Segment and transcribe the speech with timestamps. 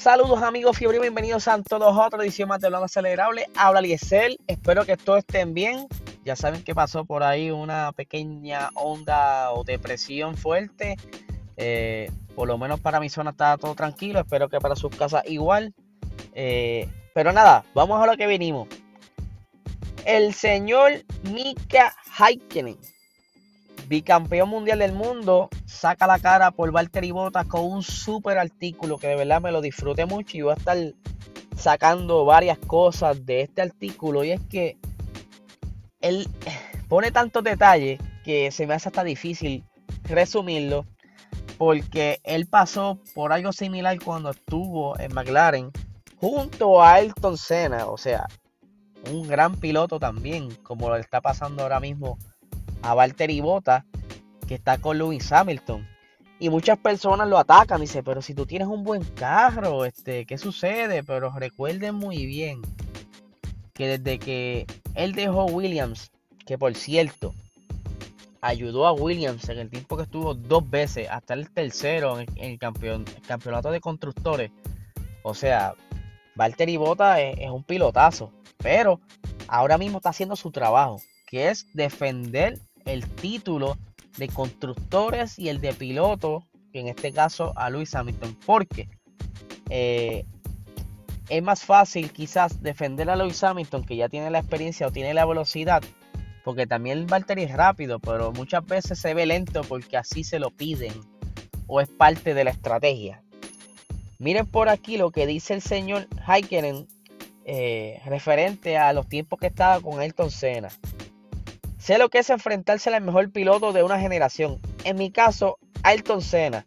[0.00, 3.44] Saludos amigos fiebre, bienvenidos a todos a otra edición más de Hablando Acelerable.
[3.54, 5.88] Habla Liesel, espero que todos estén bien.
[6.24, 10.96] Ya saben que pasó por ahí una pequeña onda o depresión fuerte.
[11.58, 15.22] Eh, por lo menos para mi zona está todo tranquilo, espero que para sus casas
[15.26, 15.74] igual.
[16.32, 18.68] Eh, pero nada, vamos a lo que vinimos.
[20.06, 20.92] El señor
[21.24, 22.78] Mika Heikkinen,
[23.90, 29.08] bicampeón mundial del mundo, saca la cara por Valtteri Bottas con un super artículo que
[29.08, 30.78] de verdad me lo disfruté mucho y voy a estar
[31.56, 34.78] sacando varias cosas de este artículo y es que
[36.00, 36.28] él
[36.88, 39.64] pone tantos detalles que se me hace hasta difícil
[40.04, 40.86] resumirlo
[41.58, 45.72] porque él pasó por algo similar cuando estuvo en McLaren
[46.14, 48.28] junto a Ayrton Senna, o sea,
[49.10, 52.18] un gran piloto también, como lo está pasando ahora mismo
[52.82, 53.84] a Valtteri Bottas
[54.50, 55.86] que está con Lewis Hamilton.
[56.40, 60.38] Y muchas personas lo atacan, dice, pero si tú tienes un buen carro, este, ¿qué
[60.38, 61.04] sucede?
[61.04, 62.62] Pero recuerden muy bien
[63.74, 66.10] que desde que él dejó Williams,
[66.46, 67.32] que por cierto,
[68.40, 72.58] ayudó a Williams en el tiempo que estuvo dos veces, hasta el tercero en el,
[72.58, 74.50] campeonato de constructores.
[75.22, 75.74] O sea,
[76.34, 79.00] Valtteri Bota es un pilotazo, pero
[79.46, 82.58] ahora mismo está haciendo su trabajo, que es defender
[82.92, 83.78] el título
[84.18, 88.88] de constructores y el de pilotos, en este caso a Luis Hamilton, porque
[89.68, 90.24] eh,
[91.28, 95.14] es más fácil quizás defender a Luis Hamilton, que ya tiene la experiencia o tiene
[95.14, 95.82] la velocidad,
[96.44, 100.50] porque también Valtteri es rápido, pero muchas veces se ve lento porque así se lo
[100.50, 100.92] piden
[101.66, 103.22] o es parte de la estrategia.
[104.18, 106.86] Miren por aquí lo que dice el señor Heikkinen
[107.46, 110.68] eh, referente a los tiempos que estaba con Ayrton Senna.
[111.90, 114.60] Sé lo que es enfrentarse al mejor piloto de una generación.
[114.84, 116.64] En mi caso, Ayrton Senna.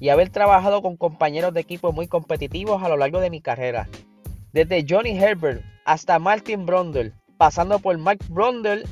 [0.00, 3.86] Y haber trabajado con compañeros de equipo muy competitivos a lo largo de mi carrera.
[4.54, 8.84] Desde Johnny Herbert hasta Martin Brundle, pasando por Mike Brundle,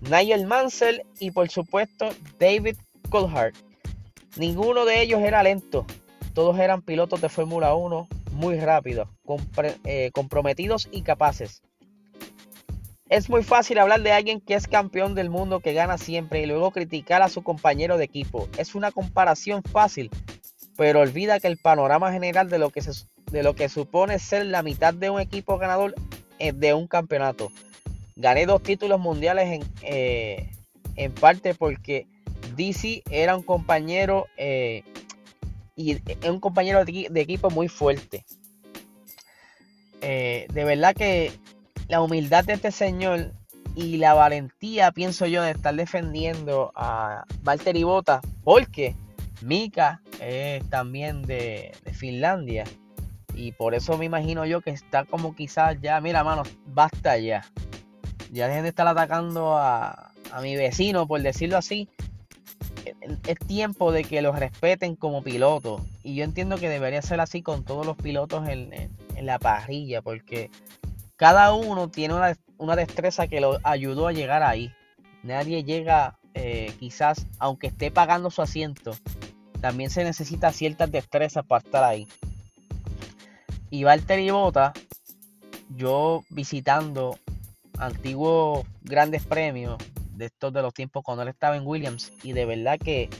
[0.00, 2.08] Nigel Mansell y por supuesto
[2.40, 2.76] David
[3.08, 3.54] Coulthard.
[4.36, 5.86] Ninguno de ellos era lento.
[6.34, 9.08] Todos eran pilotos de Fórmula 1 muy rápidos,
[9.84, 11.62] eh, comprometidos y capaces.
[13.10, 16.46] Es muy fácil hablar de alguien que es campeón del mundo, que gana siempre y
[16.46, 18.48] luego criticar a su compañero de equipo.
[18.56, 20.10] Es una comparación fácil,
[20.76, 22.80] pero olvida que el panorama general de lo que,
[23.32, 25.96] de lo que supone ser la mitad de un equipo ganador
[26.38, 27.50] es de un campeonato.
[28.14, 30.48] Gané dos títulos mundiales en, eh,
[30.94, 32.06] en parte porque
[32.54, 34.84] DC era un compañero eh,
[35.74, 35.96] y
[36.28, 38.24] un compañero de, equipo muy fuerte.
[40.00, 41.32] Eh, de verdad que
[41.90, 43.32] la humildad de este señor
[43.74, 48.94] y la valentía, pienso yo, de estar defendiendo a Valtteri Bota, porque
[49.42, 52.64] Mika es también de, Finlandia.
[53.34, 57.44] Y por eso me imagino yo que está como quizás ya, mira, mano, basta ya.
[58.32, 60.12] Ya dejen de estar atacando a,
[60.42, 61.88] mi vecino, por decirlo así.
[63.26, 65.84] Es tiempo de que los respeten como piloto.
[66.04, 70.02] Y yo entiendo que debería ser así con todos los pilotos en, en la parrilla,
[70.02, 70.50] porque
[71.20, 74.72] cada uno tiene una, destreza que lo ayudó a llegar ahí.
[75.22, 78.92] Nadie llega, eh, quizás, aunque esté pagando su asiento,
[79.60, 82.08] también se necesita ciertas destrezas para estar ahí.
[83.68, 84.72] Y Valtteri Bota,
[85.76, 87.18] yo visitando
[87.76, 89.76] antiguos grandes premios
[90.12, 93.10] de estos de los tiempos cuando él estaba en Williams, y de verdad que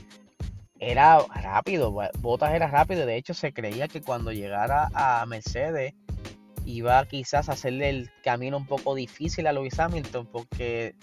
[0.79, 5.93] era rápido, Botas era rápido, de hecho se creía que cuando llegara a Mercedes
[6.65, 10.95] iba quizás a hacerle el camino un poco difícil a Lewis Hamilton porque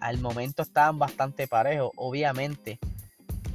[0.00, 1.90] al momento estaban bastante parejos.
[1.96, 2.78] Obviamente,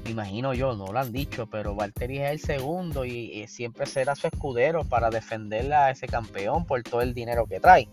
[0.04, 4.16] me imagino yo, no lo han dicho, pero Valtteri es el segundo y, siempre será
[4.16, 7.90] su escudero para defenderle a ese campeón por todo el dinero que trae.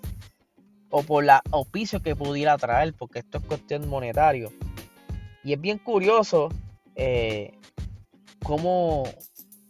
[0.90, 4.52] O por la auspicio que pudiera traer, porque esto es cuestión monetario.
[5.42, 6.50] Y es bien curioso
[6.94, 7.52] eh,
[8.44, 9.02] como,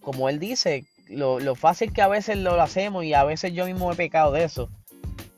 [0.03, 3.93] como él dice, lo, fácil que a veces lo hacemos y a veces yo mismo
[3.93, 4.69] he pecado de eso.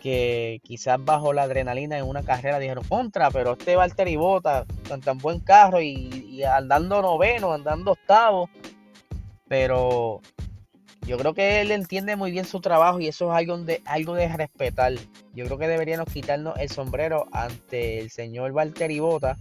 [0.00, 5.00] Que quizás bajo la adrenalina en una carrera dijeron contra, pero este Valtteri Bota con
[5.00, 8.48] tan buen carro y, andando noveno, andando octavo.
[9.48, 10.20] Pero
[11.06, 14.14] yo creo que él entiende muy bien su trabajo y eso es algo de, algo
[14.14, 14.92] de respetar.
[15.34, 19.36] Yo creo que deberíamos quitarnos el sombrero ante el señor Valtteri Bota.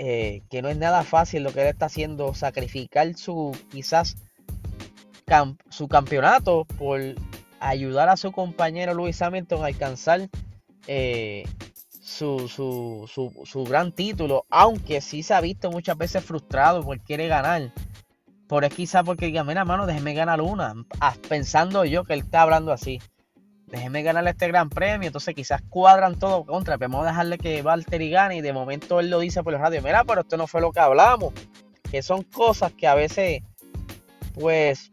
[0.00, 4.16] Eh, que no es nada fácil lo que él está haciendo, sacrificar su quizás
[5.68, 7.00] su campeonato por
[7.60, 10.28] ayudar a su compañero Luis Hamilton a alcanzar
[10.86, 11.44] eh,
[12.08, 17.72] su, su, gran título, aunque sí se ha visto muchas veces frustrado porque quiere ganar.
[18.48, 20.74] Por es quizá porque diga, mira, mano, déjeme ganar una.
[21.00, 22.98] Ah, pensando yo que él está hablando así.
[23.66, 25.06] Déjeme ganarle este gran premio.
[25.06, 26.78] Entonces quizás cuadran todo contra.
[26.78, 28.38] Vamos a dejarle que Valtteri gane.
[28.38, 29.82] Y de momento él lo dice por la radio.
[29.82, 31.34] Mira, pero esto no fue lo que hablamos.
[31.90, 33.42] Que son cosas que a veces,
[34.32, 34.92] pues,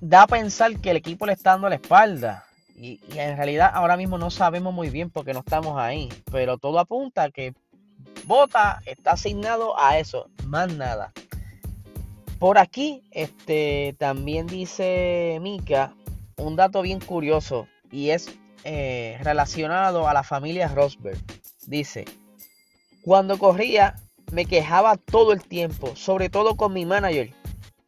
[0.00, 2.44] da a pensar que el equipo le está dando la espalda.
[2.76, 6.08] Y, en realidad ahora mismo no sabemos muy bien porque no estamos ahí.
[6.30, 7.54] Pero todo apunta a que
[8.24, 10.28] Bota está asignado a eso.
[10.46, 11.12] Más nada.
[12.38, 15.92] Por aquí, este, también dice Mika
[16.36, 21.18] un dato bien curioso y es eh, relacionado a la familia Rosberg.
[21.66, 22.04] Dice,
[23.02, 23.96] cuando corría
[24.30, 27.32] me quejaba todo el tiempo, sobre todo con mi manager,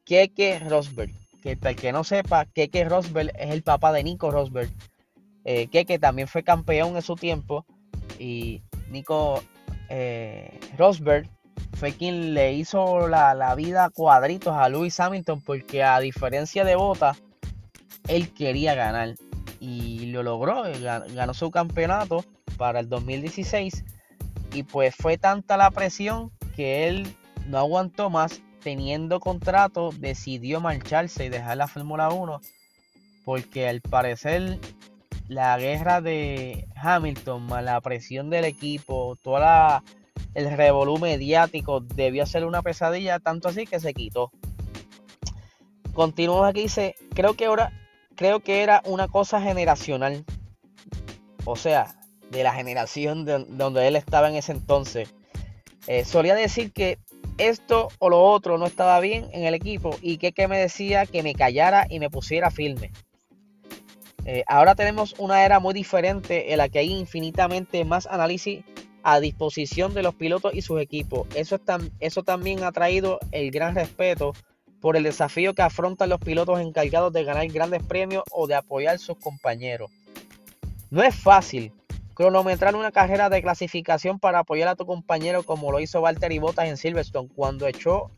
[0.04, 1.19] Keke Rosberg.
[1.42, 4.70] Que para el que no sepa, Keke Rosberg es el papá de Nico Rosberg.
[5.44, 7.64] Eh, Keke también fue campeón en su tiempo
[8.18, 9.42] y Nico
[9.88, 11.28] eh, Rosberg
[11.74, 17.16] fue quien le hizo la, vida cuadritos a Lewis Hamilton porque a diferencia de Bota,
[18.08, 19.14] él quería ganar
[19.60, 20.64] y lo logró,
[21.14, 22.24] ganó su campeonato
[22.56, 23.84] para el 2016
[24.52, 27.16] y pues fue tanta la presión que él
[27.46, 32.40] no aguantó más teniendo contrato, decidió marcharse y dejar la Fórmula 1
[33.24, 34.58] porque al parecer
[35.28, 39.84] la guerra de Hamilton, más la presión del equipo, toda
[40.34, 44.32] el revolú mediático debió ser una pesadilla, tanto así que se quitó.
[45.92, 47.72] Continuamos aquí, dice, creo que ahora,
[48.16, 50.24] creo que era una cosa generacional.
[51.44, 51.94] O sea,
[52.30, 55.14] de la generación de, donde él estaba en ese entonces.
[55.86, 56.98] Eh, solía decir que
[57.48, 61.22] esto o lo otro no estaba bien en el equipo y que, me decía que
[61.22, 62.92] me callara y me pusiera firme.
[64.26, 68.62] Eh, ahora tenemos una era muy diferente en la que hay infinitamente más análisis
[69.02, 71.26] a disposición de los pilotos y sus equipos.
[71.34, 71.58] Eso,
[72.00, 74.34] eso también ha traído el gran respeto
[74.80, 78.96] por el desafío que afrontan los pilotos encargados de ganar grandes premios o de apoyar
[78.96, 79.90] a sus compañeros.
[80.90, 81.72] No es fácil
[82.20, 86.68] cronometrar una carrera de clasificación para apoyar a tu compañero como lo hizo Valtteri Bottas
[86.68, 88.10] en Silverstone cuando echó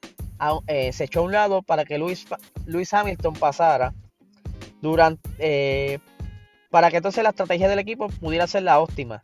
[0.66, 2.26] eh, se echó a un lado para que Luis,
[2.90, 3.94] Hamilton pasara
[4.80, 6.00] durante, eh,
[6.68, 9.22] para que entonces la estrategia del equipo pudiera ser la óptima.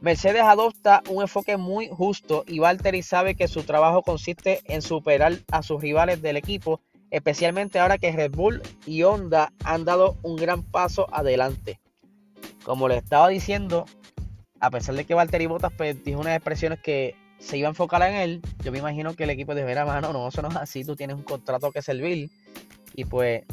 [0.00, 5.32] Mercedes adopta un enfoque muy justo y Valtteri sabe que su trabajo consiste en superar
[5.50, 6.80] a sus rivales del equipo,
[7.10, 11.80] especialmente ahora que Red Bull y Honda han dado un gran paso adelante.
[12.62, 13.84] Como le estaba diciendo,
[14.64, 18.02] a pesar de que Valtteri Bottas pues, dijo unas expresiones que se iba a enfocar
[18.02, 20.56] en él, yo me imagino que el equipo de Vera, mano, no, eso no es
[20.56, 22.30] así, tú tienes un contrato que servir
[22.94, 23.44] y pues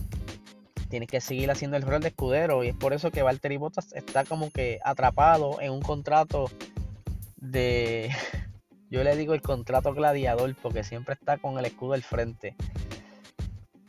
[0.89, 3.91] tienes que seguir haciendo el rol de escudero y es por eso que Valtteri Bottas
[3.93, 6.49] está como que atrapado en un contrato
[7.37, 8.09] de
[8.89, 12.55] yo le digo el contrato gladiador porque siempre está con el escudo al frente.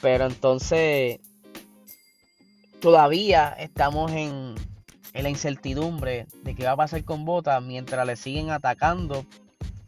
[0.01, 1.21] Pero entonces
[2.81, 4.55] todavía estamos en,
[5.13, 9.27] en la incertidumbre de qué va a pasar con Bottas mientras le siguen atacando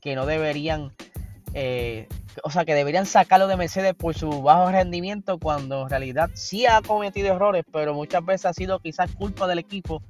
[0.01, 0.93] que no deberían
[1.55, 2.09] eh,
[2.43, 6.67] o sea, que deberían sacarlo de Mercedes por su bajo rendimiento cuando en realidad sí
[6.67, 10.03] ha cometido errores, pero muchas veces ha sido quizás culpa del equipo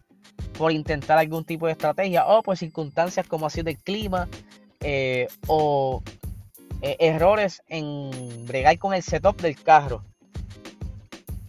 [0.57, 4.29] por intentar algún tipo de estrategia o por circunstancias como ha sido el clima
[4.81, 6.03] eh, o
[6.81, 8.11] eh, errores en
[8.47, 10.03] bregar con el setup del carro.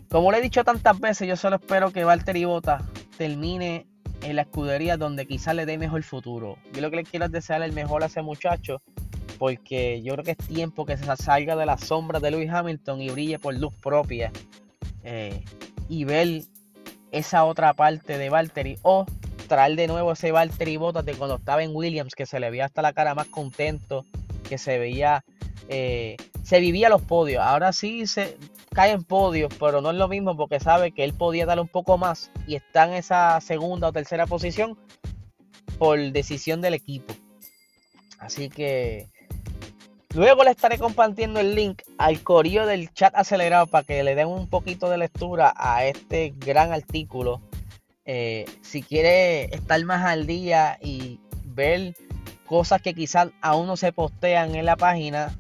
[0.10, 2.84] Como le he dicho tantas veces, yo solo espero que Valtteri Bota
[3.18, 3.88] termine
[4.22, 6.58] en la escudería donde quizás le dé mejor futuro.
[6.74, 8.82] Yo lo que le quiero es desear el mejor a ese muchacho
[9.38, 13.02] porque yo creo que es tiempo que se salga de la sombra de Lewis Hamilton
[13.02, 14.32] y brille por luz propia
[15.04, 15.44] eh,
[15.90, 16.44] y ver
[17.12, 19.06] esa otra parte de Valtteri o
[19.48, 22.66] traer de nuevo ese Valtteri Bottas de cuando estaba en Williams que se le veía
[22.66, 24.06] hasta la cara más contento
[24.48, 25.24] que se veía
[25.70, 28.38] eh, se vivía los podios ahora sí se
[28.76, 31.68] cae en podios pero no es lo mismo porque sabe que él podía darle un
[31.68, 34.78] poco más y está en esa segunda o tercera posición
[35.80, 37.14] por decisión del equipo
[38.20, 39.10] así que
[40.16, 44.30] Luego le estaré compartiendo el link al corillo del chat acelerado para que le den
[44.30, 47.42] un poquito de lectura a este gran artículo.
[48.06, 51.96] Eh, si quiere estar más al día y ver
[52.46, 55.38] cosas que quizás aún no se postean en la página,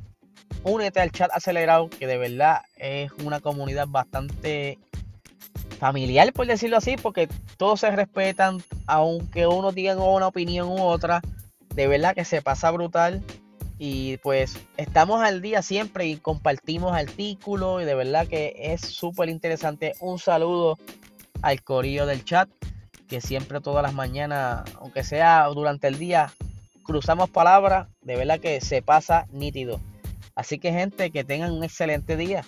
[0.65, 4.79] únete al chat acelerado, que de verdad es una comunidad bastante
[5.79, 11.22] familiar, por decirlo así, porque todos se respetan, aunque uno diga una opinión u otra.
[11.74, 13.22] De verdad que se pasa brutal.
[13.77, 19.27] Y pues estamos al día siempre y compartimos artículos y de verdad que es súper
[19.27, 19.93] interesante.
[20.00, 20.79] Un saludo
[21.41, 22.50] al corillo del chat
[23.10, 26.31] que siempre todas las mañanas, aunque sea durante el día,
[26.84, 27.89] cruzamos palabras.
[28.01, 29.81] De verdad que se pasa nítido.
[30.36, 32.44] Así que gente, que tengan un excelente día.